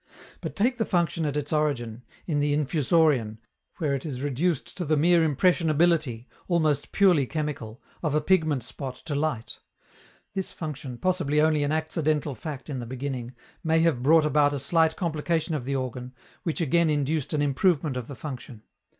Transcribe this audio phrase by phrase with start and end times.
[0.41, 3.37] But take the function at its origin, in the Infusorian,
[3.77, 8.95] where it is reduced to the mere impressionability (almost purely chemical) of a pigment spot
[9.05, 9.59] to light:
[10.33, 14.57] this function, possibly only an accidental fact in the beginning, may have brought about a
[14.57, 18.63] slight complication of the organ, which again induced an improvement of the function.